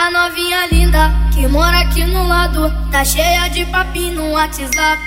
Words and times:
A 0.00 0.10
novinha 0.10 0.66
linda 0.72 1.12
que 1.30 1.46
mora 1.46 1.80
aqui 1.80 2.02
no 2.04 2.26
lado 2.26 2.72
Tá 2.90 3.04
cheia 3.04 3.50
de 3.50 3.66
papinho 3.66 4.14
no 4.14 4.32
WhatsApp. 4.32 4.98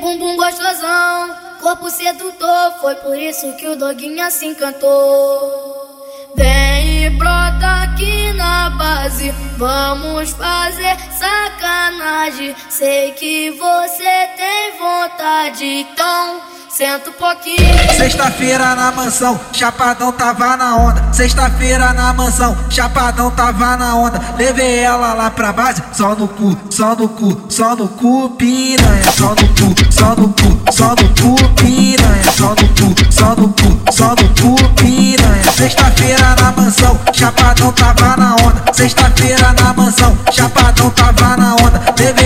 Bumbum 0.00 0.36
gostosão, 0.36 1.34
corpo 1.60 1.90
sedutor 1.90 2.74
Foi 2.80 2.94
por 2.94 3.18
isso 3.18 3.56
que 3.56 3.66
o 3.66 3.74
doguinho 3.74 4.30
se 4.30 4.46
encantou 4.46 6.30
Vem 6.36 7.06
e 7.06 7.10
brota 7.10 7.82
aqui 7.82 8.32
na 8.34 8.70
base 8.70 9.34
Vamos 9.56 10.30
fazer 10.30 10.96
sacanagem. 11.18 12.54
Sei 12.70 13.10
que 13.14 13.50
você 13.50 14.28
tem 14.36 14.78
vontade 14.78 15.64
Então 15.64 16.55
senta 16.76 17.08
um 17.08 17.12
pouquinho. 17.14 17.96
Sexta-feira 17.96 18.74
na 18.74 18.92
mansão, 18.92 19.40
Chapadão 19.50 20.12
tava 20.12 20.58
na 20.58 20.76
onda. 20.76 21.02
Sexta-feira 21.10 21.94
na 21.94 22.12
mansão, 22.12 22.54
Chapadão 22.68 23.30
tava 23.30 23.78
na 23.78 23.94
onda. 23.94 24.20
Levei 24.36 24.80
ela 24.80 25.14
lá 25.14 25.30
pra 25.30 25.52
base, 25.52 25.82
só 25.94 26.14
no 26.14 26.28
cu, 26.28 26.54
só 26.70 26.94
no 26.94 27.08
cu, 27.08 27.40
só 27.48 27.74
no 27.74 27.88
cu, 27.88 28.28
piranha. 28.30 29.10
Só 29.16 29.30
no 29.30 29.36
cu, 29.36 29.74
só 29.90 30.14
no 30.14 30.28
cu, 30.28 30.60
só 30.70 30.88
no 30.90 31.08
cu, 31.18 31.48
piranha. 31.54 32.32
Só 32.36 32.48
no 32.50 32.54
cu, 32.54 33.10
só 33.10 33.34
no 33.34 33.48
cu, 33.48 33.92
só 33.92 34.08
no 34.08 34.28
cu, 34.38 34.74
piranha. 34.74 35.52
Sexta-feira 35.56 36.36
na 36.42 36.52
mansão, 36.52 37.00
Chapadão 37.10 37.72
tava 37.72 38.16
na 38.18 38.36
onda. 38.36 38.62
Sexta-feira 38.74 39.54
na 39.58 39.72
mansão, 39.72 40.14
Chapadão 40.30 40.90
tava 40.90 41.38
na 41.38 41.54
onda. 41.54 41.80
Levei 41.98 42.25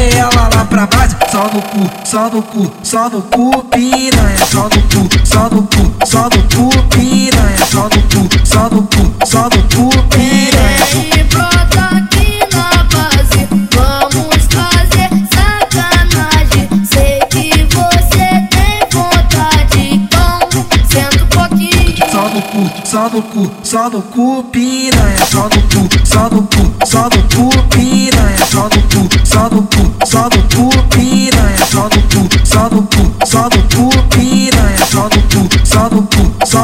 pra 0.80 0.86
base, 0.86 1.16
só 1.30 1.42
no 1.52 1.60
cu, 1.62 1.90
só 2.04 2.30
no 2.30 2.42
cu, 2.42 2.72
só 2.82 3.08
no 3.10 3.22
cu, 3.22 3.64
piranha 3.64 4.36
só 4.50 4.62
no 4.62 4.68
cu, 4.68 5.08
só 5.24 5.48
no 5.50 5.62
cu, 5.62 6.06
só 6.06 6.22
no 6.22 6.42
cu, 6.54 6.68
piranha, 6.88 7.66
só 7.70 7.82
no 7.82 8.00
cu, 8.08 8.28
só 8.44 8.68
no 8.70 8.82
cu, 8.82 9.26
só 9.26 9.42
no 9.42 9.62
cu, 9.74 9.90
piranha. 10.08 11.18
E 11.18 11.24
brota 11.24 11.82
aqui 11.96 12.38
na 12.52 12.84
base, 12.84 13.48
vamos 13.74 14.46
fazer 14.54 15.10
sacanagem. 15.34 16.68
Sei 16.86 17.18
que 17.28 17.64
você 17.74 18.28
tem 18.48 18.80
vontade, 18.90 19.94
então 19.94 20.48
senta 20.88 21.24
um 21.24 21.28
pouquinho. 21.28 22.10
Só 22.10 22.28
no 22.28 22.42
cu, 22.42 22.70
só 22.84 23.08
no 23.10 23.22
cu, 23.22 23.50
só 23.62 23.90
no 23.90 24.02
cu, 24.02 24.44
piranha, 24.44 25.26
só 25.30 25.42
no 25.42 25.50
cu, 25.50 25.88
só 26.04 26.28
no 26.30 26.42
cu, 26.42 26.86
só 26.86 27.02
no 27.02 27.22
cu, 27.34 27.68
piranha, 27.68 28.46
só 28.50 28.62
no 28.62 28.70
cu, 28.70 29.08
só 29.24 29.48
no 29.48 29.62
cu, 29.62 30.06
só 30.06 30.22
no 30.22 30.30
cu, 30.30 30.39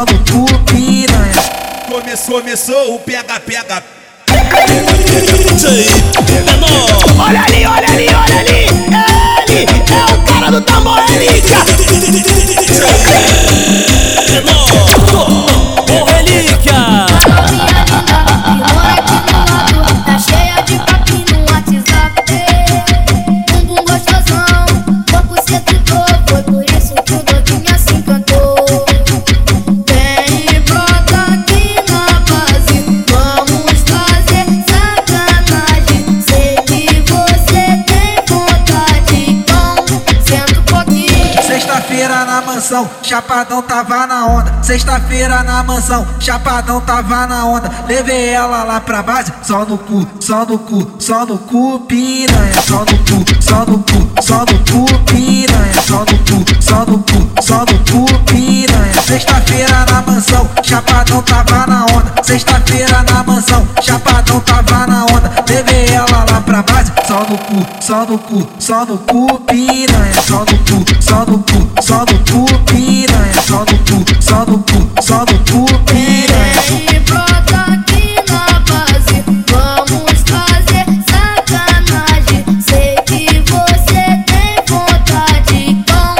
cu, 0.04 0.44
piranha. 0.66 1.42
Começou, 1.88 2.40
começou 2.40 2.94
o 2.94 2.98
pega, 2.98 3.40
pega. 3.40 3.82
Olha 7.18 7.42
ali, 7.42 7.66
olha 7.66 7.88
ali, 7.88 8.08
olha 8.08 8.40
ali! 8.40 8.66
Ele 9.48 9.70
é 9.70 10.14
o 10.14 10.22
cara 10.24 10.50
do 10.50 10.60
tambor 10.60 10.98
relíquia! 10.98 11.56
Na 42.36 42.42
mansão, 42.42 42.90
Chapadão 43.02 43.62
tava 43.62 44.06
na 44.06 44.26
onda. 44.26 44.52
Sexta-feira 44.62 45.42
na 45.42 45.62
mansão, 45.62 46.06
Chapadão 46.20 46.80
tava 46.82 47.26
na 47.26 47.46
onda. 47.46 47.70
Levei 47.88 48.28
ela 48.28 48.62
lá 48.62 48.78
pra 48.78 49.02
base, 49.02 49.32
só 49.42 49.64
no 49.64 49.78
cu, 49.78 50.06
só 50.20 50.44
no 50.44 50.58
cu, 50.58 50.86
só 50.98 51.24
no 51.24 51.38
cu, 51.38 51.80
piranha. 51.80 52.52
Só 52.62 52.80
no 52.80 52.84
cu, 52.84 53.24
só 53.40 53.64
no 53.64 53.78
cu, 53.78 54.22
só 54.22 54.38
no 54.40 54.58
cu, 54.70 55.04
piranha. 55.06 55.82
Só 55.86 56.00
no 56.00 56.04
cu, 56.04 56.44
só 56.60 56.84
no 56.84 56.98
cu, 56.98 57.42
só 57.42 57.58
no 57.60 57.78
cu, 57.90 58.24
piranha. 58.26 59.02
Sexta-feira 59.06 59.86
na 59.90 60.02
mansão, 60.02 60.46
Chapadão 60.62 61.22
tava 61.22 61.66
na 61.66 61.86
onda. 61.86 62.12
Sexta-feira 62.22 63.02
na 63.10 63.24
mansão, 63.24 63.66
Chapadão 63.80 64.40
tava 64.40 64.86
na 64.86 65.04
onda. 65.06 65.32
Levei 65.48 65.86
ela 65.86 66.06
lá 66.18 66.25
pra 66.40 66.62
base, 66.62 66.92
só 67.06 67.20
no 67.28 67.38
cu, 67.38 67.66
só 67.80 68.04
no 68.04 68.18
cu, 68.18 68.48
só 68.58 68.84
no 68.84 68.98
cu, 68.98 69.40
piranha. 69.40 70.12
Só 70.26 70.38
no 70.38 70.44
cu, 70.44 70.84
só 71.00 71.24
no 71.24 71.38
cu, 71.38 71.82
só 71.82 71.98
no 71.98 72.18
cu, 72.30 72.44
piranha. 72.64 73.42
Só 73.46 73.58
no 73.58 73.64
cu, 73.64 74.04
só 74.20 74.44
no 74.44 74.58
cu, 74.58 74.90
só 75.00 75.18
no 75.18 75.38
cu, 75.50 75.64
piranha. 75.84 76.62
E 76.92 77.00
brota 77.00 77.56
aqui 77.72 78.16
na 78.28 78.60
base 78.60 79.24
Vamos 79.50 80.22
fazer 80.26 80.86
sacanagem 81.10 82.44
Sei 82.60 82.94
que 83.06 83.40
você 83.50 84.24
tem 84.26 84.56
vontade 84.68 85.70
Então 85.70 86.14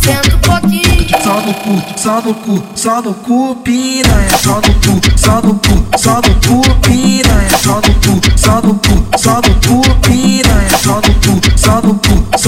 senta 0.00 0.36
um 0.36 0.40
pouquinho 0.40 1.22
Só 1.22 1.40
no 1.40 1.54
cu, 1.54 1.82
só 1.96 2.20
no 2.20 2.34
cu, 2.34 2.62
só 2.74 3.02
no 3.02 3.14
cu, 3.14 3.56
piranha. 3.56 4.28
Só 4.42 4.54
no 4.56 4.60
cu, 4.60 5.00
só 5.16 5.40
no 5.40 5.54
cu, 5.54 5.98
só 5.98 6.14
no 6.16 6.34
cu, 6.46 6.71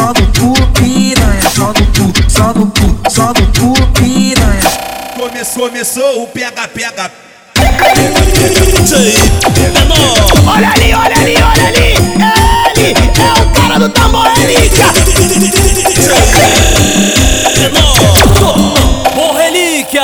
só 0.05 0.09
no 0.09 0.27
cu, 0.39 0.53
piranha. 0.75 1.41
Só 1.55 1.69
no 1.69 1.73
cu, 1.73 2.13
só 2.29 2.53
no 2.53 2.67
cu, 2.67 3.11
só 3.11 3.27
no 3.29 3.47
cu, 3.59 3.73
piranha. 3.93 4.61
Começou, 5.17 5.69
começou 5.69 6.23
o 6.23 6.27
pega, 6.27 6.69
pega. 6.69 7.11
Olha 10.47 10.69
ali, 10.69 10.95
olha 10.95 11.17
ali, 11.17 11.37
olha 11.37 11.69
ali! 11.69 11.95
Ele 12.77 12.99
é 13.19 13.33
o 13.41 13.51
cara 13.53 13.79
do 13.79 13.89
tambor 13.89 14.27
relíquia! 14.27 14.85
Ô 19.17 19.33
relíquia! 19.39 20.03